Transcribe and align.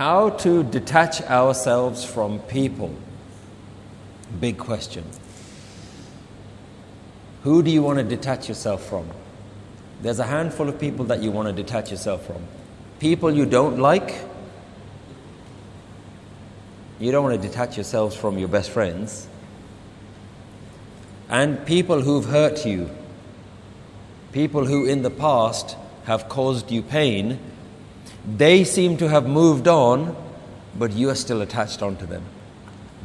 How 0.00 0.30
to 0.30 0.62
detach 0.62 1.20
ourselves 1.20 2.06
from 2.06 2.38
people? 2.38 2.94
Big 4.40 4.56
question. 4.56 5.04
Who 7.42 7.62
do 7.62 7.70
you 7.70 7.82
want 7.82 7.98
to 7.98 8.04
detach 8.04 8.48
yourself 8.48 8.82
from? 8.88 9.10
There's 10.00 10.18
a 10.18 10.24
handful 10.24 10.70
of 10.70 10.80
people 10.80 11.04
that 11.04 11.22
you 11.22 11.30
want 11.30 11.48
to 11.48 11.52
detach 11.52 11.90
yourself 11.90 12.24
from. 12.24 12.42
People 12.98 13.30
you 13.30 13.44
don't 13.44 13.78
like, 13.78 14.22
you 16.98 17.12
don't 17.12 17.22
want 17.22 17.38
to 17.38 17.46
detach 17.46 17.76
yourselves 17.76 18.16
from 18.16 18.38
your 18.38 18.48
best 18.48 18.70
friends. 18.70 19.28
And 21.28 21.66
people 21.66 22.00
who've 22.00 22.24
hurt 22.24 22.64
you, 22.64 22.88
people 24.32 24.64
who 24.64 24.86
in 24.86 25.02
the 25.02 25.10
past 25.10 25.76
have 26.04 26.30
caused 26.30 26.70
you 26.70 26.80
pain, 26.80 27.38
they 28.26 28.64
seem 28.64 28.96
to 28.98 29.08
have 29.08 29.26
moved 29.26 29.66
on, 29.68 30.16
but 30.76 30.92
you 30.92 31.10
are 31.10 31.14
still 31.14 31.42
attached 31.42 31.82
onto 31.82 32.06
them. 32.06 32.24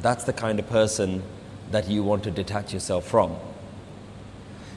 That's 0.01 0.23
the 0.23 0.33
kind 0.33 0.59
of 0.59 0.67
person 0.69 1.23
that 1.71 1.87
you 1.87 2.03
want 2.03 2.23
to 2.23 2.31
detach 2.31 2.73
yourself 2.73 3.07
from. 3.07 3.35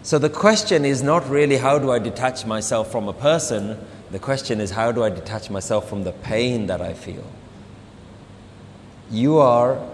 So 0.02 0.18
the 0.18 0.30
question 0.30 0.84
is 0.84 1.02
not 1.02 1.28
really 1.28 1.56
how 1.56 1.78
do 1.78 1.90
I 1.90 1.98
detach 1.98 2.46
myself 2.46 2.90
from 2.90 3.08
a 3.08 3.12
person, 3.12 3.78
the 4.10 4.18
question 4.18 4.60
is 4.60 4.70
how 4.70 4.92
do 4.92 5.04
I 5.04 5.10
detach 5.10 5.50
myself 5.50 5.88
from 5.88 6.04
the 6.04 6.12
pain 6.12 6.66
that 6.68 6.80
I 6.80 6.94
feel? 6.94 7.24
You 9.10 9.38
are 9.38 9.84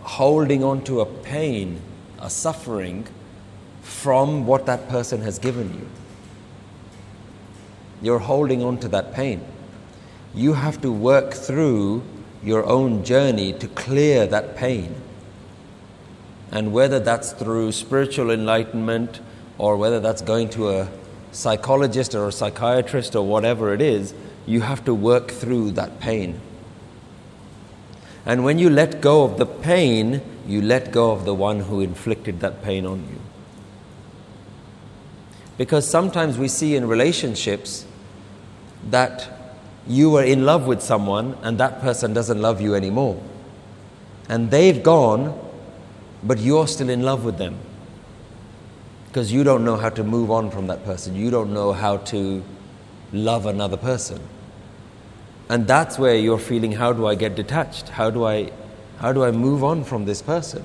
holding 0.00 0.64
on 0.64 0.82
to 0.84 1.00
a 1.00 1.06
pain, 1.06 1.80
a 2.20 2.30
suffering 2.30 3.06
from 3.82 4.46
what 4.46 4.66
that 4.66 4.88
person 4.88 5.20
has 5.22 5.38
given 5.38 5.74
you. 5.74 5.88
You're 8.00 8.18
holding 8.18 8.64
on 8.64 8.78
to 8.78 8.88
that 8.88 9.12
pain. 9.12 9.44
You 10.34 10.54
have 10.54 10.80
to 10.80 10.90
work 10.90 11.34
through 11.34 12.02
your 12.42 12.64
own 12.64 13.04
journey 13.04 13.52
to 13.54 13.68
clear 13.68 14.26
that 14.26 14.56
pain. 14.56 14.94
And 16.50 16.72
whether 16.72 16.98
that's 17.00 17.32
through 17.32 17.72
spiritual 17.72 18.30
enlightenment 18.30 19.20
or 19.58 19.76
whether 19.76 20.00
that's 20.00 20.22
going 20.22 20.50
to 20.50 20.70
a 20.70 20.88
psychologist 21.32 22.14
or 22.14 22.28
a 22.28 22.32
psychiatrist 22.32 23.14
or 23.16 23.26
whatever 23.26 23.72
it 23.72 23.80
is, 23.80 24.14
you 24.46 24.60
have 24.60 24.84
to 24.84 24.94
work 24.94 25.30
through 25.30 25.72
that 25.72 26.00
pain. 26.00 26.40
And 28.26 28.44
when 28.44 28.58
you 28.58 28.70
let 28.70 29.00
go 29.00 29.24
of 29.24 29.38
the 29.38 29.46
pain, 29.46 30.20
you 30.46 30.62
let 30.62 30.92
go 30.92 31.12
of 31.12 31.24
the 31.24 31.34
one 31.34 31.60
who 31.60 31.80
inflicted 31.80 32.40
that 32.40 32.62
pain 32.62 32.86
on 32.86 33.00
you. 33.00 33.20
Because 35.58 35.88
sometimes 35.88 36.38
we 36.38 36.48
see 36.48 36.76
in 36.76 36.86
relationships 36.86 37.86
that 38.90 39.41
you 39.86 40.10
were 40.10 40.22
in 40.22 40.44
love 40.44 40.66
with 40.66 40.80
someone 40.80 41.36
and 41.42 41.58
that 41.58 41.80
person 41.80 42.12
doesn't 42.12 42.40
love 42.40 42.60
you 42.60 42.74
anymore. 42.74 43.20
And 44.28 44.50
they've 44.50 44.82
gone, 44.82 45.38
but 46.22 46.38
you're 46.38 46.68
still 46.68 46.88
in 46.88 47.02
love 47.02 47.24
with 47.24 47.38
them. 47.38 47.58
Because 49.08 49.32
you 49.32 49.44
don't 49.44 49.64
know 49.64 49.76
how 49.76 49.90
to 49.90 50.04
move 50.04 50.30
on 50.30 50.50
from 50.50 50.68
that 50.68 50.84
person. 50.84 51.14
You 51.16 51.30
don't 51.30 51.52
know 51.52 51.72
how 51.72 51.98
to 51.98 52.42
love 53.12 53.46
another 53.46 53.76
person. 53.76 54.20
And 55.48 55.66
that's 55.66 55.98
where 55.98 56.14
you're 56.14 56.38
feeling 56.38 56.72
how 56.72 56.92
do 56.92 57.06
I 57.06 57.14
get 57.14 57.34
detached? 57.34 57.90
How 57.90 58.08
do 58.08 58.24
I, 58.24 58.50
how 58.98 59.12
do 59.12 59.24
I 59.24 59.30
move 59.30 59.62
on 59.62 59.84
from 59.84 60.06
this 60.06 60.22
person? 60.22 60.64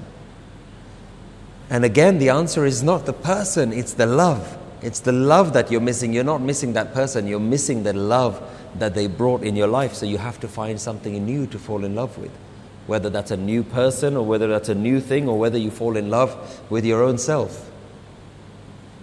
And 1.70 1.84
again, 1.84 2.20
the 2.20 2.30
answer 2.30 2.66
is 2.66 2.84
not 2.84 3.06
the 3.06 3.12
person, 3.12 3.74
it's 3.74 3.94
the 3.94 4.06
love. 4.06 4.58
It's 4.82 5.02
the 5.02 5.12
love 5.12 5.54
that 5.54 5.72
you're 5.72 5.82
missing. 5.82 6.14
You're 6.14 6.24
not 6.24 6.42
missing 6.42 6.74
that 6.74 6.94
person, 6.94 7.28
you're 7.28 7.40
missing 7.40 7.84
the 7.84 7.94
love 7.94 8.42
that 8.76 8.94
they 8.94 9.08
brought 9.08 9.44
in 9.44 9.56
your 9.56 9.68
life. 9.68 9.94
So 9.94 10.06
you 10.06 10.18
have 10.18 10.40
to 10.42 10.48
find 10.48 10.80
something 10.80 11.26
new 11.26 11.48
to 11.48 11.60
fall 11.60 11.84
in 11.84 11.96
love 11.96 12.18
with. 12.18 12.32
Whether 12.88 13.10
that's 13.10 13.32
a 13.32 13.38
new 13.38 13.64
person 13.64 14.16
or 14.16 14.26
whether 14.26 14.48
that's 14.48 14.70
a 14.70 14.76
new 14.76 15.00
thing 15.00 15.28
or 15.28 15.38
whether 15.38 15.58
you 15.58 15.72
fall 15.72 15.98
in 15.98 16.10
love 16.10 16.62
with 16.70 16.86
your 16.86 17.04
own 17.04 17.18
self. 17.18 17.70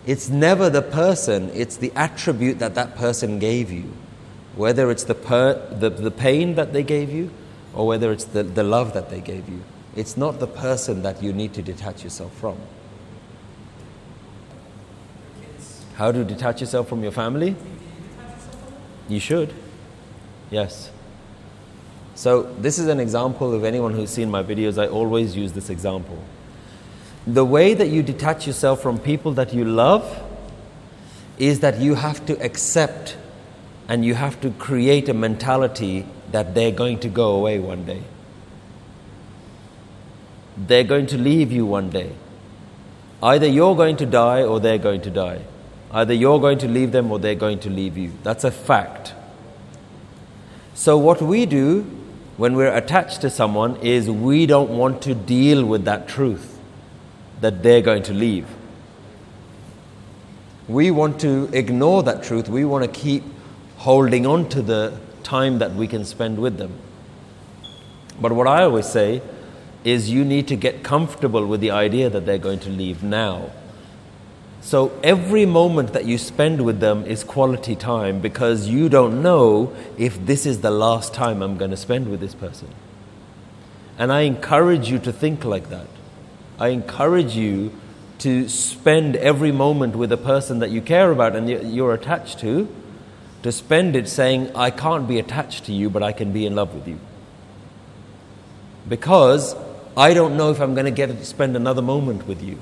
It's 0.06 0.28
never 0.28 0.68
the 0.68 0.82
person, 0.82 1.50
it's 1.54 1.76
the 1.78 1.92
attribute 1.96 2.58
that 2.58 2.74
that 2.74 2.94
person 2.96 3.38
gave 3.38 3.70
you. 3.70 3.92
Whether 4.54 4.90
it's 4.90 5.04
the, 5.04 5.14
per, 5.14 5.54
the, 5.70 5.90
the 5.90 6.10
pain 6.10 6.54
that 6.54 6.72
they 6.72 6.82
gave 6.82 7.10
you 7.10 7.30
or 7.74 7.86
whether 7.86 8.12
it's 8.12 8.24
the, 8.24 8.42
the 8.42 8.62
love 8.62 8.94
that 8.94 9.10
they 9.10 9.20
gave 9.20 9.48
you. 9.48 9.62
It's 9.96 10.16
not 10.16 10.40
the 10.40 10.46
person 10.46 11.02
that 11.02 11.22
you 11.22 11.32
need 11.32 11.54
to 11.54 11.62
detach 11.62 12.04
yourself 12.04 12.34
from. 12.36 12.56
How 15.94 16.10
to 16.10 16.24
detach 16.24 16.60
yourself 16.60 16.88
from 16.88 17.02
your 17.02 17.12
family? 17.12 17.54
You 19.08 19.20
should. 19.20 19.52
Yes. 20.50 20.90
So, 22.14 22.42
this 22.42 22.78
is 22.78 22.86
an 22.86 23.00
example 23.00 23.52
of 23.54 23.64
anyone 23.64 23.92
who's 23.92 24.10
seen 24.10 24.30
my 24.30 24.42
videos. 24.42 24.80
I 24.80 24.86
always 24.86 25.36
use 25.36 25.52
this 25.52 25.68
example. 25.68 26.22
The 27.26 27.44
way 27.44 27.74
that 27.74 27.88
you 27.88 28.02
detach 28.02 28.46
yourself 28.46 28.82
from 28.82 28.98
people 28.98 29.32
that 29.32 29.52
you 29.52 29.64
love 29.64 30.22
is 31.38 31.60
that 31.60 31.80
you 31.80 31.94
have 31.94 32.24
to 32.26 32.40
accept 32.40 33.16
and 33.88 34.04
you 34.04 34.14
have 34.14 34.40
to 34.42 34.50
create 34.52 35.08
a 35.08 35.14
mentality 35.14 36.06
that 36.30 36.54
they're 36.54 36.70
going 36.72 36.98
to 37.00 37.08
go 37.08 37.36
away 37.36 37.58
one 37.58 37.84
day. 37.84 38.02
They're 40.56 40.84
going 40.84 41.06
to 41.08 41.18
leave 41.18 41.50
you 41.50 41.66
one 41.66 41.90
day. 41.90 42.12
Either 43.22 43.46
you're 43.46 43.74
going 43.74 43.96
to 43.96 44.06
die 44.06 44.42
or 44.42 44.60
they're 44.60 44.78
going 44.78 45.00
to 45.02 45.10
die. 45.10 45.40
Either 45.94 46.12
you're 46.12 46.40
going 46.40 46.58
to 46.58 46.66
leave 46.66 46.90
them 46.90 47.12
or 47.12 47.20
they're 47.20 47.36
going 47.36 47.60
to 47.60 47.70
leave 47.70 47.96
you. 47.96 48.12
That's 48.24 48.42
a 48.42 48.50
fact. 48.50 49.14
So, 50.74 50.98
what 50.98 51.22
we 51.22 51.46
do 51.46 51.82
when 52.36 52.56
we're 52.56 52.74
attached 52.74 53.20
to 53.20 53.30
someone 53.30 53.76
is 53.76 54.10
we 54.10 54.44
don't 54.44 54.70
want 54.70 55.02
to 55.02 55.14
deal 55.14 55.64
with 55.64 55.84
that 55.84 56.08
truth 56.08 56.58
that 57.40 57.62
they're 57.62 57.80
going 57.80 58.02
to 58.02 58.12
leave. 58.12 58.48
We 60.66 60.90
want 60.90 61.20
to 61.20 61.48
ignore 61.52 62.02
that 62.02 62.24
truth. 62.24 62.48
We 62.48 62.64
want 62.64 62.84
to 62.84 62.90
keep 62.90 63.22
holding 63.76 64.26
on 64.26 64.48
to 64.48 64.62
the 64.62 64.98
time 65.22 65.58
that 65.58 65.74
we 65.74 65.86
can 65.86 66.04
spend 66.04 66.38
with 66.38 66.58
them. 66.58 66.72
But 68.20 68.32
what 68.32 68.48
I 68.48 68.64
always 68.64 68.86
say 68.86 69.22
is 69.84 70.10
you 70.10 70.24
need 70.24 70.48
to 70.48 70.56
get 70.56 70.82
comfortable 70.82 71.46
with 71.46 71.60
the 71.60 71.70
idea 71.70 72.10
that 72.10 72.26
they're 72.26 72.38
going 72.38 72.60
to 72.60 72.70
leave 72.70 73.02
now. 73.02 73.50
So 74.64 74.98
every 75.02 75.44
moment 75.44 75.92
that 75.92 76.06
you 76.06 76.16
spend 76.16 76.64
with 76.64 76.80
them 76.80 77.04
is 77.04 77.22
quality 77.22 77.76
time 77.76 78.20
because 78.20 78.66
you 78.66 78.88
don't 78.88 79.22
know 79.22 79.76
if 79.98 80.24
this 80.24 80.46
is 80.46 80.62
the 80.62 80.70
last 80.70 81.12
time 81.12 81.42
I'm 81.42 81.58
going 81.58 81.70
to 81.70 81.76
spend 81.76 82.08
with 82.08 82.18
this 82.18 82.34
person. 82.34 82.68
And 83.98 84.10
I 84.10 84.22
encourage 84.22 84.88
you 84.88 84.98
to 85.00 85.12
think 85.12 85.44
like 85.44 85.68
that. 85.68 85.86
I 86.58 86.68
encourage 86.68 87.36
you 87.36 87.72
to 88.20 88.48
spend 88.48 89.16
every 89.16 89.52
moment 89.52 89.96
with 89.96 90.10
a 90.10 90.16
person 90.16 90.60
that 90.60 90.70
you 90.70 90.80
care 90.80 91.10
about 91.10 91.36
and 91.36 91.46
you're 91.46 91.92
attached 91.92 92.38
to, 92.38 92.66
to 93.42 93.52
spend 93.52 93.94
it 93.94 94.08
saying, 94.08 94.50
I 94.56 94.70
can't 94.70 95.06
be 95.06 95.18
attached 95.18 95.66
to 95.66 95.74
you, 95.74 95.90
but 95.90 96.02
I 96.02 96.12
can 96.12 96.32
be 96.32 96.46
in 96.46 96.54
love 96.54 96.74
with 96.74 96.88
you. 96.88 96.98
Because 98.88 99.54
I 99.94 100.14
don't 100.14 100.38
know 100.38 100.50
if 100.50 100.58
I'm 100.58 100.72
going 100.72 100.86
to 100.86 100.90
get 100.90 101.08
to 101.08 101.22
spend 101.22 101.54
another 101.54 101.82
moment 101.82 102.26
with 102.26 102.42
you. 102.42 102.58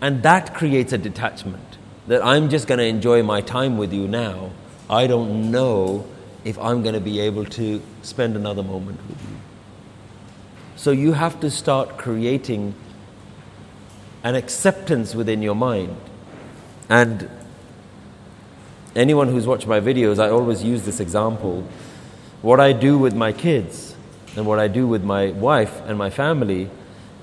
And 0.00 0.22
that 0.22 0.54
creates 0.54 0.92
a 0.92 0.98
detachment 0.98 1.78
that 2.06 2.24
I'm 2.24 2.48
just 2.48 2.66
going 2.66 2.78
to 2.78 2.84
enjoy 2.84 3.22
my 3.22 3.40
time 3.40 3.76
with 3.76 3.92
you 3.92 4.08
now. 4.08 4.50
I 4.88 5.06
don't 5.06 5.50
know 5.50 6.06
if 6.44 6.58
I'm 6.58 6.82
going 6.82 6.94
to 6.94 7.00
be 7.00 7.20
able 7.20 7.44
to 7.44 7.82
spend 8.02 8.36
another 8.36 8.62
moment 8.62 9.00
with 9.08 9.20
you. 9.20 9.36
So 10.76 10.92
you 10.92 11.12
have 11.12 11.40
to 11.40 11.50
start 11.50 11.98
creating 11.98 12.74
an 14.22 14.34
acceptance 14.34 15.14
within 15.14 15.42
your 15.42 15.54
mind. 15.54 15.96
And 16.88 17.28
anyone 18.94 19.28
who's 19.28 19.46
watched 19.46 19.66
my 19.66 19.80
videos, 19.80 20.18
I 20.18 20.30
always 20.30 20.62
use 20.62 20.84
this 20.84 21.00
example. 21.00 21.66
What 22.40 22.60
I 22.60 22.72
do 22.72 22.96
with 22.96 23.14
my 23.14 23.32
kids 23.32 23.96
and 24.36 24.46
what 24.46 24.58
I 24.58 24.68
do 24.68 24.86
with 24.86 25.02
my 25.02 25.32
wife 25.32 25.80
and 25.86 25.98
my 25.98 26.10
family 26.10 26.70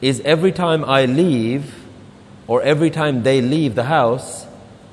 is 0.02 0.20
every 0.22 0.52
time 0.52 0.84
I 0.84 1.06
leave, 1.06 1.85
or 2.48 2.62
every 2.62 2.90
time 2.90 3.24
they 3.24 3.42
leave 3.42 3.76
the 3.76 3.86
house, 3.86 4.46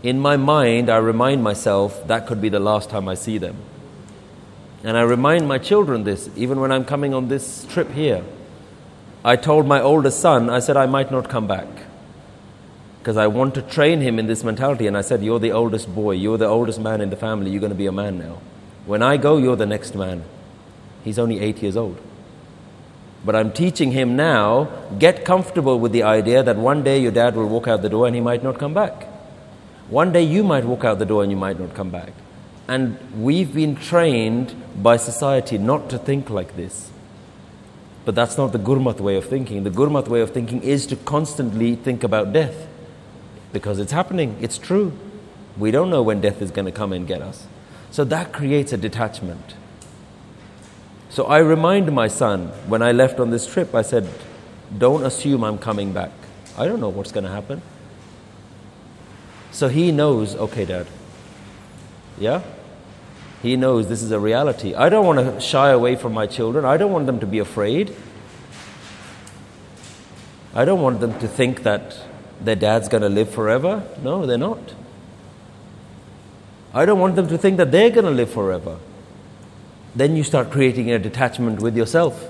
in 0.02 0.18
my 0.18 0.36
mind, 0.36 0.90
I 0.90 0.96
remind 0.96 1.42
myself 1.42 2.06
that 2.08 2.26
could 2.26 2.40
be 2.40 2.48
the 2.48 2.60
last 2.60 2.90
time 2.90 3.08
I 3.08 3.14
see 3.14 3.38
them. 3.38 3.56
And 4.82 4.96
I 4.96 5.02
remind 5.02 5.46
my 5.46 5.58
children 5.58 6.04
this, 6.04 6.28
even 6.34 6.60
when 6.60 6.72
I'm 6.72 6.84
coming 6.84 7.14
on 7.14 7.28
this 7.28 7.64
trip 7.66 7.90
here. 7.92 8.24
I 9.24 9.36
told 9.36 9.66
my 9.66 9.80
oldest 9.80 10.18
son, 10.18 10.50
I 10.50 10.58
said, 10.58 10.76
I 10.76 10.86
might 10.86 11.12
not 11.12 11.28
come 11.28 11.46
back. 11.46 11.68
Because 12.98 13.16
I 13.16 13.28
want 13.28 13.54
to 13.54 13.62
train 13.62 14.00
him 14.00 14.18
in 14.18 14.26
this 14.26 14.42
mentality. 14.42 14.88
And 14.88 14.96
I 14.96 15.02
said, 15.02 15.22
You're 15.22 15.38
the 15.38 15.52
oldest 15.52 15.94
boy, 15.94 16.12
you're 16.12 16.38
the 16.38 16.46
oldest 16.46 16.80
man 16.80 17.00
in 17.00 17.10
the 17.10 17.16
family, 17.16 17.50
you're 17.50 17.60
going 17.60 17.70
to 17.70 17.78
be 17.78 17.86
a 17.86 17.92
man 17.92 18.18
now. 18.18 18.40
When 18.86 19.02
I 19.02 19.16
go, 19.16 19.36
you're 19.38 19.56
the 19.56 19.66
next 19.66 19.94
man. 19.94 20.24
He's 21.04 21.18
only 21.18 21.38
eight 21.38 21.62
years 21.62 21.76
old. 21.76 22.00
But 23.24 23.36
I'm 23.36 23.52
teaching 23.52 23.92
him 23.92 24.16
now 24.16 24.64
get 24.98 25.24
comfortable 25.24 25.78
with 25.78 25.92
the 25.92 26.02
idea 26.02 26.42
that 26.42 26.56
one 26.56 26.82
day 26.82 27.00
your 27.00 27.12
dad 27.12 27.36
will 27.36 27.48
walk 27.48 27.68
out 27.68 27.82
the 27.82 27.88
door 27.88 28.06
and 28.06 28.14
he 28.14 28.20
might 28.20 28.42
not 28.42 28.58
come 28.58 28.74
back. 28.74 29.04
One 29.88 30.12
day 30.12 30.22
you 30.22 30.42
might 30.42 30.64
walk 30.64 30.84
out 30.84 30.98
the 30.98 31.06
door 31.06 31.22
and 31.22 31.30
you 31.30 31.36
might 31.36 31.60
not 31.60 31.74
come 31.74 31.90
back. 31.90 32.12
And 32.66 32.98
we've 33.22 33.54
been 33.54 33.76
trained 33.76 34.54
by 34.82 34.96
society 34.96 35.58
not 35.58 35.90
to 35.90 35.98
think 35.98 36.30
like 36.30 36.56
this. 36.56 36.90
But 38.04 38.14
that's 38.14 38.36
not 38.36 38.52
the 38.52 38.58
Gurmat 38.58 39.00
way 39.00 39.16
of 39.16 39.26
thinking. 39.26 39.62
The 39.62 39.70
Gurmat 39.70 40.08
way 40.08 40.20
of 40.20 40.30
thinking 40.30 40.62
is 40.62 40.86
to 40.86 40.96
constantly 40.96 41.76
think 41.76 42.02
about 42.02 42.32
death 42.32 42.66
because 43.52 43.78
it's 43.78 43.92
happening, 43.92 44.36
it's 44.40 44.58
true. 44.58 44.92
We 45.56 45.70
don't 45.70 45.90
know 45.90 46.02
when 46.02 46.20
death 46.20 46.40
is 46.40 46.50
going 46.50 46.64
to 46.64 46.72
come 46.72 46.92
and 46.92 47.06
get 47.06 47.22
us. 47.22 47.46
So 47.90 48.04
that 48.04 48.32
creates 48.32 48.72
a 48.72 48.76
detachment. 48.76 49.54
So 51.12 51.26
I 51.26 51.40
remind 51.40 51.92
my 51.92 52.08
son 52.08 52.46
when 52.66 52.80
I 52.80 52.92
left 52.92 53.20
on 53.20 53.28
this 53.28 53.46
trip, 53.46 53.74
I 53.74 53.82
said, 53.82 54.08
Don't 54.78 55.04
assume 55.04 55.44
I'm 55.44 55.58
coming 55.58 55.92
back. 55.92 56.10
I 56.56 56.66
don't 56.66 56.80
know 56.80 56.88
what's 56.88 57.12
going 57.12 57.24
to 57.24 57.30
happen. 57.30 57.60
So 59.50 59.68
he 59.68 59.92
knows, 59.92 60.34
okay, 60.34 60.64
dad. 60.64 60.86
Yeah? 62.18 62.42
He 63.42 63.56
knows 63.56 63.90
this 63.90 64.02
is 64.02 64.10
a 64.10 64.18
reality. 64.18 64.74
I 64.74 64.88
don't 64.88 65.04
want 65.04 65.18
to 65.18 65.38
shy 65.38 65.68
away 65.68 65.96
from 65.96 66.14
my 66.14 66.26
children. 66.26 66.64
I 66.64 66.78
don't 66.78 66.92
want 66.92 67.04
them 67.04 67.20
to 67.20 67.26
be 67.26 67.40
afraid. 67.40 67.94
I 70.54 70.64
don't 70.64 70.80
want 70.80 71.00
them 71.00 71.18
to 71.20 71.28
think 71.28 71.62
that 71.64 71.98
their 72.40 72.56
dad's 72.56 72.88
going 72.88 73.02
to 73.02 73.10
live 73.10 73.28
forever. 73.28 73.86
No, 74.02 74.24
they're 74.24 74.38
not. 74.38 74.74
I 76.72 76.86
don't 76.86 76.98
want 76.98 77.16
them 77.16 77.28
to 77.28 77.36
think 77.36 77.58
that 77.58 77.70
they're 77.70 77.90
going 77.90 78.06
to 78.06 78.10
live 78.10 78.30
forever. 78.30 78.78
Then 79.94 80.16
you 80.16 80.24
start 80.24 80.50
creating 80.50 80.90
a 80.90 80.98
detachment 80.98 81.60
with 81.60 81.76
yourself. 81.76 82.28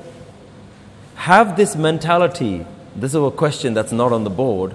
Have 1.15 1.57
this 1.57 1.77
mentality. 1.77 2.67
This 2.97 3.13
is 3.13 3.23
a 3.23 3.31
question 3.31 3.75
that's 3.75 3.93
not 3.93 4.13
on 4.13 4.25
the 4.25 4.31
board. 4.31 4.75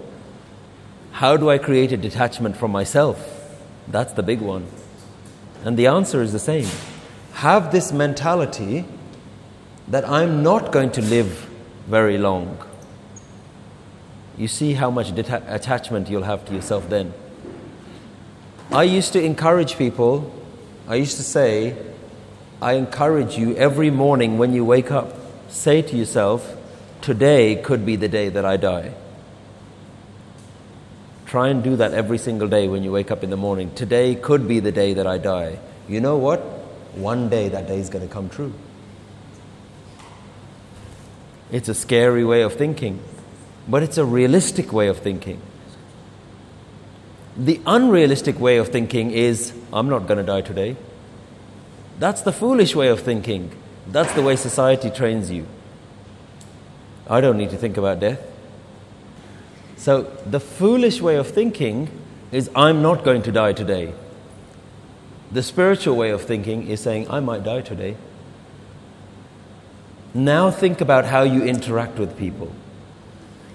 How 1.12 1.36
do 1.36 1.50
I 1.50 1.58
create 1.58 1.92
a 1.92 1.98
detachment 1.98 2.56
from 2.56 2.72
myself? 2.72 3.18
That's 3.88 4.14
the 4.14 4.24
big 4.24 4.40
one. 4.40 4.68
And 5.66 5.78
the 5.78 5.88
answer 5.88 6.22
is 6.22 6.32
the 6.32 6.40
same. 6.40 6.68
Have 7.34 7.72
this 7.72 7.92
mentality 7.92 8.86
that 9.88 10.08
I'm 10.08 10.44
not 10.44 10.72
going 10.72 10.92
to 10.92 11.02
live 11.02 11.50
very 11.88 12.18
long. 12.18 12.58
You 14.38 14.48
see 14.48 14.74
how 14.74 14.92
much 14.92 15.12
deta- 15.14 15.44
attachment 15.52 16.10
you'll 16.10 16.24
have 16.24 16.46
to 16.46 16.54
yourself 16.54 16.90
then. 16.90 17.14
I 18.72 18.84
used 18.84 19.14
to 19.14 19.24
encourage 19.24 19.78
people, 19.78 20.32
I 20.88 20.96
used 20.96 21.18
to 21.18 21.24
say, 21.24 21.76
I 22.62 22.74
encourage 22.74 23.38
you 23.38 23.56
every 23.56 23.92
morning 23.92 24.38
when 24.38 24.54
you 24.54 24.66
wake 24.66 24.92
up, 24.92 25.14
say 25.50 25.82
to 25.82 25.96
yourself, 25.96 26.56
Today 27.02 27.56
could 27.56 27.86
be 27.86 27.96
the 27.96 28.08
day 28.08 28.30
that 28.30 28.44
I 28.44 28.58
die. 28.58 28.94
Try 31.28 31.50
and 31.50 31.64
do 31.64 31.76
that 31.76 31.94
every 31.94 32.18
single 32.18 32.48
day 32.48 32.68
when 32.68 32.84
you 32.84 32.92
wake 32.92 33.12
up 33.12 33.24
in 33.24 33.30
the 33.30 33.38
morning. 33.38 33.74
Today 33.76 34.16
could 34.16 34.48
be 34.48 34.60
the 34.60 34.72
day 34.72 34.94
that 34.94 35.06
I 35.06 35.18
die. 35.18 35.60
You 35.88 36.02
know 36.02 36.18
what? 36.18 36.40
One 36.96 37.30
day 37.30 37.50
that 37.50 37.68
day 37.68 37.80
is 37.80 37.90
going 37.90 38.08
to 38.08 38.12
come 38.12 38.30
true. 38.30 38.54
It's 41.52 41.70
a 41.70 41.74
scary 41.76 42.26
way 42.26 42.42
of 42.42 42.56
thinking, 42.56 43.02
but 43.68 43.84
it's 43.84 43.98
a 43.98 44.06
realistic 44.06 44.74
way 44.74 44.88
of 44.88 44.98
thinking. 44.98 45.42
The 47.38 47.62
unrealistic 47.66 48.40
way 48.40 48.58
of 48.58 48.70
thinking 48.70 49.12
is, 49.12 49.54
I'm 49.72 49.90
not 49.90 50.08
going 50.08 50.18
to 50.18 50.24
die 50.24 50.42
today. 50.42 50.76
That's 52.00 52.22
the 52.22 52.32
foolish 52.32 52.76
way 52.76 52.88
of 52.90 53.02
thinking. 53.02 53.52
That's 53.88 54.14
the 54.14 54.22
way 54.22 54.36
society 54.36 54.90
trains 54.90 55.32
you. 55.32 55.48
I 57.10 57.22
don't 57.22 57.38
need 57.38 57.50
to 57.52 57.58
think 57.58 57.78
about 57.78 58.00
death. 58.00 58.20
So, 59.78 60.04
the 60.26 60.40
foolish 60.40 61.02
way 61.02 61.16
of 61.16 61.28
thinking 61.28 61.90
is, 62.32 62.50
I'm 62.56 62.82
not 62.82 63.04
going 63.04 63.22
to 63.24 63.32
die 63.32 63.54
today. 63.54 63.94
The 65.32 65.44
spiritual 65.44 65.96
way 65.96 66.10
of 66.10 66.24
thinking 66.24 66.68
is 66.68 66.82
saying, 66.82 67.10
I 67.10 67.20
might 67.20 67.44
die 67.44 67.62
today. 67.62 67.96
Now, 70.14 70.52
think 70.52 70.82
about 70.82 71.06
how 71.06 71.22
you 71.22 71.44
interact 71.44 72.00
with 72.00 72.18
people. 72.18 72.52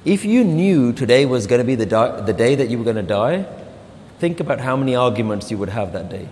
If 0.04 0.24
you 0.24 0.44
knew 0.44 0.92
today 0.92 1.26
was 1.26 1.46
going 1.46 1.60
to 1.60 1.64
be 1.64 1.74
the, 1.74 1.86
di- 1.86 2.20
the 2.22 2.32
day 2.32 2.54
that 2.54 2.68
you 2.68 2.78
were 2.78 2.84
going 2.84 2.96
to 2.96 3.02
die, 3.02 3.46
Think 4.22 4.38
about 4.38 4.60
how 4.60 4.76
many 4.76 4.94
arguments 4.94 5.50
you 5.50 5.58
would 5.58 5.70
have 5.70 5.92
that 5.94 6.08
day. 6.08 6.28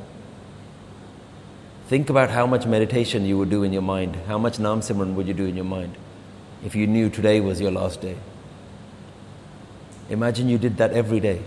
Think 1.91 2.09
about 2.09 2.31
how 2.31 2.47
much 2.47 2.67
meditation 2.67 3.27
you 3.27 3.37
would 3.39 3.51
do 3.51 3.65
in 3.65 3.73
your 3.73 3.83
mind. 3.83 4.15
How 4.29 4.39
much 4.39 4.61
Nam 4.61 4.81
Simran 4.81 5.15
would 5.15 5.27
you 5.27 5.35
do 5.35 5.47
in 5.47 5.57
your 5.57 5.65
mind 5.65 5.97
if 6.65 6.77
you 6.77 6.87
knew 6.87 7.11
today 7.11 7.41
was 7.41 7.61
your 7.61 7.73
last 7.73 8.01
day? 8.01 8.17
Imagine 10.09 10.49
you 10.49 10.57
did 10.57 10.77
that 10.77 10.93
every 10.93 11.19
day. 11.19 11.43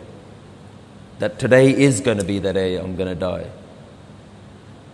That 1.20 1.40
today 1.40 1.72
is 1.72 2.02
going 2.02 2.18
to 2.18 2.26
be 2.26 2.40
the 2.40 2.52
day 2.52 2.76
I'm 2.76 2.98
going 2.98 3.08
to 3.08 3.16
die. 3.16 3.50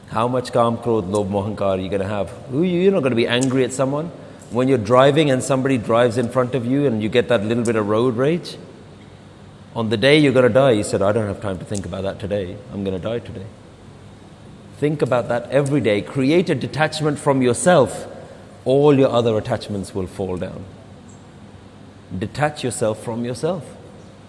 How 0.09 0.27
much 0.27 0.53
Kam, 0.53 0.77
Krodh, 0.77 1.09
Lobh, 1.09 1.29
Mohankar 1.29 1.77
are 1.77 1.79
you 1.79 1.89
going 1.89 2.03
to 2.03 2.07
have? 2.07 2.31
You're 2.53 2.91
not 2.91 2.99
going 2.99 3.09
to 3.09 3.15
be 3.15 3.27
angry 3.27 3.63
at 3.63 3.73
someone. 3.73 4.11
When 4.51 4.67
you're 4.67 4.77
driving 4.77 5.31
and 5.31 5.41
somebody 5.41 5.79
drives 5.79 6.19
in 6.19 6.29
front 6.29 6.53
of 6.53 6.67
you 6.67 6.85
and 6.85 7.01
you 7.01 7.09
get 7.09 7.27
that 7.29 7.43
little 7.43 7.63
bit 7.63 7.75
of 7.75 7.87
road 7.87 8.17
rage, 8.17 8.55
on 9.75 9.89
the 9.89 9.97
day 9.97 10.19
you're 10.19 10.33
going 10.33 10.47
to 10.47 10.53
die, 10.53 10.73
you 10.73 10.83
said, 10.83 11.01
I 11.01 11.11
don't 11.11 11.25
have 11.25 11.41
time 11.41 11.57
to 11.57 11.65
think 11.65 11.87
about 11.87 12.03
that 12.03 12.19
today. 12.19 12.55
I'm 12.71 12.83
going 12.83 12.95
to 12.95 13.03
die 13.03 13.17
today. 13.17 13.47
Think 14.79 15.01
about 15.01 15.27
that 15.27 15.51
every 15.51 15.81
day. 15.81 16.01
Create 16.01 16.49
a 16.49 16.55
detachment 16.55 17.19
from 17.19 17.41
yourself. 17.41 18.07
All 18.63 18.97
your 18.97 19.09
other 19.09 19.37
attachments 19.37 19.93
will 19.93 20.07
fall 20.07 20.37
down. 20.37 20.63
Detach 22.17 22.63
yourself 22.63 23.03
from 23.03 23.25
yourself. 23.25 23.75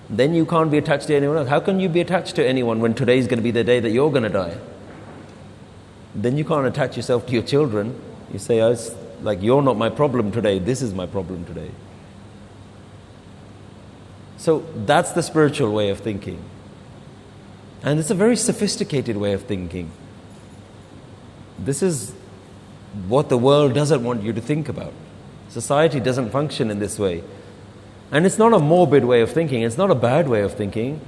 Then 0.08 0.35
you 0.35 0.44
can't 0.44 0.69
be 0.69 0.79
attached 0.79 1.06
to 1.06 1.14
anyone 1.14 1.37
else. 1.37 1.49
How 1.49 1.61
can 1.61 1.79
you 1.79 1.88
be 1.88 2.00
attached 2.00 2.35
to 2.35 2.44
anyone 2.44 2.81
when 2.81 2.94
today 2.94 3.17
is 3.17 3.29
going 3.29 3.38
to 3.38 3.44
be 3.44 3.52
the 3.52 3.62
day 3.62 3.79
that 3.79 3.91
you're 3.91 4.11
going 4.11 4.25
to 4.25 4.29
die? 4.29 4.58
Then 6.17 6.37
you 6.37 6.44
can't 6.44 6.67
attach 6.67 6.97
yourself 6.97 7.26
to 7.26 7.32
your 7.32 7.44
children. 7.44 8.00
You 8.32 8.41
say, 8.41 8.61
oh, 8.61 8.76
like, 9.23 9.41
you're 9.41 9.62
not 9.62 9.76
my 9.76 9.88
problem 9.88 10.32
today. 10.32 10.58
This 10.58 10.82
is 10.82 10.93
my 10.93 11.06
problem 11.06 11.44
today. 11.44 11.70
So 14.37 14.67
that's 14.75 15.12
the 15.12 15.23
spiritual 15.23 15.73
way 15.73 15.91
of 15.91 16.00
thinking. 16.00 16.43
And 17.85 18.00
it's 18.00 18.11
a 18.11 18.17
very 18.17 18.37
sophisticated 18.37 19.17
way 19.17 19.32
of 19.32 19.44
thinking. 19.44 19.93
This 21.65 21.83
is 21.83 22.12
what 23.09 23.29
the 23.29 23.39
world 23.39 23.75
doesn't 23.75 24.03
want 24.03 24.23
you 24.23 24.33
to 24.33 24.41
think 24.41 24.69
about. 24.69 24.93
Society 25.49 26.01
doesn't 26.01 26.31
function 26.31 26.71
in 26.71 26.79
this 26.79 26.99
way. 26.99 27.23
And 28.12 28.27
it's 28.27 28.39
not 28.39 28.53
a 28.53 28.59
morbid 28.59 29.05
way 29.05 29.21
of 29.21 29.31
thinking, 29.31 29.62
it's 29.62 29.79
not 29.79 29.91
a 29.91 29.95
bad 29.95 30.29
way 30.29 30.43
of 30.43 30.55
thinking. 30.55 31.01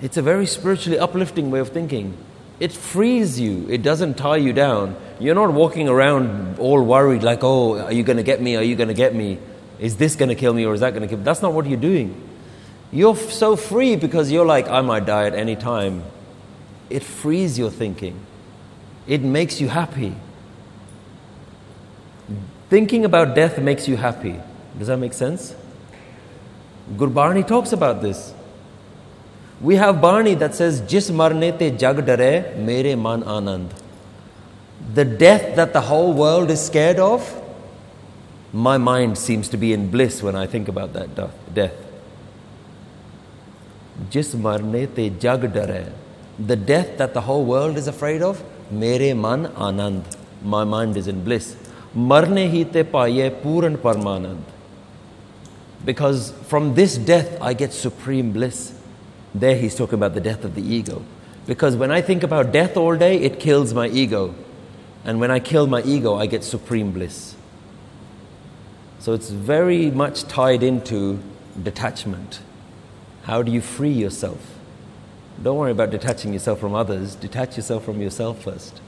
It's 0.00 0.16
a 0.16 0.22
very 0.22 0.46
spiritually 0.46 0.98
uplifting 0.98 1.50
way 1.50 1.60
of 1.60 1.70
thinking. 1.70 2.16
It 2.60 2.72
frees 2.72 3.38
you, 3.38 3.66
it 3.68 3.82
doesn't 3.82 4.14
tie 4.14 4.36
you 4.36 4.52
down. 4.52 4.96
You're 5.20 5.34
not 5.34 5.52
walking 5.52 5.88
around 5.88 6.58
all 6.58 6.82
worried, 6.82 7.22
like, 7.22 7.40
oh, 7.42 7.78
are 7.78 7.92
you 7.92 8.02
going 8.02 8.16
to 8.16 8.22
get 8.22 8.40
me? 8.40 8.56
Are 8.56 8.62
you 8.62 8.76
going 8.76 8.88
to 8.88 8.94
get 8.94 9.14
me? 9.14 9.38
Is 9.78 9.96
this 9.96 10.16
going 10.16 10.28
to 10.28 10.34
kill 10.34 10.54
me 10.54 10.64
or 10.64 10.74
is 10.74 10.80
that 10.80 10.90
going 10.90 11.02
to 11.02 11.08
kill 11.08 11.18
me? 11.18 11.24
That's 11.24 11.42
not 11.42 11.52
what 11.52 11.66
you're 11.66 11.78
doing. 11.78 12.28
You're 12.90 13.16
so 13.16 13.54
free 13.54 13.96
because 13.96 14.32
you're 14.32 14.46
like, 14.46 14.68
I 14.68 14.80
might 14.80 15.04
die 15.04 15.26
at 15.26 15.34
any 15.34 15.56
time. 15.56 16.02
It 16.90 17.02
frees 17.02 17.58
your 17.58 17.70
thinking, 17.70 18.18
it 19.08 19.22
makes 19.22 19.60
you 19.60 19.68
happy. 19.68 20.14
Thinking 22.68 23.06
about 23.06 23.34
death 23.34 23.58
makes 23.58 23.88
you 23.88 23.96
happy. 23.96 24.38
Does 24.78 24.88
that 24.88 24.98
make 24.98 25.14
sense? 25.14 25.54
Gurbani 26.96 27.46
talks 27.46 27.72
about 27.72 28.02
this. 28.02 28.34
We 29.60 29.76
have 29.76 30.00
Bani 30.00 30.34
that 30.34 30.54
says, 30.54 30.82
Jis 30.82 31.10
marne 31.10 31.56
te 31.58 31.70
jag 31.70 32.04
dare, 32.04 32.54
mere 32.58 32.96
man 32.96 33.22
anand. 33.22 33.70
The 34.94 35.04
death 35.04 35.56
that 35.56 35.72
the 35.72 35.80
whole 35.80 36.12
world 36.12 36.50
is 36.50 36.64
scared 36.64 36.98
of, 36.98 37.34
my 38.52 38.76
mind 38.76 39.18
seems 39.18 39.48
to 39.48 39.56
be 39.56 39.72
in 39.72 39.90
bliss 39.90 40.22
when 40.22 40.36
I 40.36 40.46
think 40.46 40.68
about 40.68 40.92
that 40.92 41.08
death. 41.54 41.74
Jis 44.10 44.34
marne 44.34 44.86
te 44.94 45.08
jag 45.10 45.52
dare. 45.52 45.92
The 46.38 46.56
death 46.56 46.98
that 46.98 47.14
the 47.14 47.22
whole 47.22 47.44
world 47.44 47.76
is 47.76 47.88
afraid 47.88 48.22
of, 48.22 48.44
my 48.70 50.64
mind 50.64 50.96
is 50.96 51.08
in 51.08 51.24
bliss. 51.24 51.56
marne 51.94 52.50
hi 52.52 52.62
te 52.64 52.82
paye 52.82 53.30
puran 53.42 53.76
parmanand 53.76 54.42
because 55.84 56.32
from 56.46 56.74
this 56.74 56.98
death 56.98 57.40
I 57.40 57.54
get 57.54 57.72
supreme 57.72 58.32
bliss. 58.32 58.74
There 59.34 59.56
he's 59.56 59.74
talking 59.74 59.94
about 59.94 60.14
the 60.14 60.20
death 60.20 60.44
of 60.44 60.54
the 60.54 60.62
ego. 60.62 61.02
Because 61.46 61.76
when 61.76 61.90
I 61.90 62.02
think 62.02 62.22
about 62.22 62.52
death 62.52 62.76
all 62.76 62.96
day 62.96 63.18
it 63.18 63.40
kills 63.40 63.72
my 63.72 63.88
ego. 63.88 64.34
And 65.04 65.20
when 65.20 65.30
I 65.30 65.40
kill 65.40 65.66
my 65.66 65.82
ego 65.82 66.16
I 66.16 66.26
get 66.26 66.44
supreme 66.44 66.92
bliss. 66.92 67.36
So 68.98 69.12
it's 69.12 69.30
very 69.30 69.90
much 69.90 70.24
tied 70.24 70.62
into 70.62 71.20
detachment. 71.62 72.40
How 73.22 73.42
do 73.42 73.52
you 73.52 73.60
free 73.60 73.92
yourself? 73.92 74.57
Don't 75.40 75.56
worry 75.56 75.70
about 75.70 75.90
detaching 75.90 76.32
yourself 76.32 76.58
from 76.58 76.74
others, 76.74 77.14
detach 77.14 77.56
yourself 77.56 77.84
from 77.84 78.00
yourself 78.00 78.42
first. 78.42 78.80